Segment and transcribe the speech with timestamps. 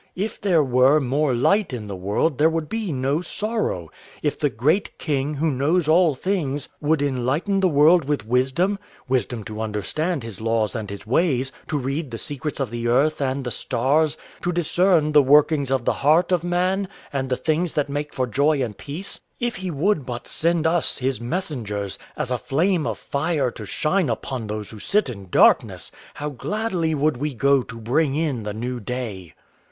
[0.15, 3.91] "If there were more light in the world there would be no sorrow.
[4.23, 9.43] If the great King who knows all things would enlighten the world with wisdom wisdom
[9.43, 13.43] to understand his law and his ways, to read the secrets of the earth and
[13.43, 17.87] the stars, to discern the workings of the heart of man and the things that
[17.87, 22.39] make for joy and peace if he would but send us, his messengers, as a
[22.39, 27.35] flame of fire to shine upon those who sit in darkness, how gladly would we
[27.35, 29.35] go to bring in the new day!